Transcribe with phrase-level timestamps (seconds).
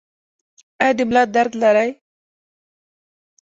[0.81, 1.89] ایا د ملا درد لرئ؟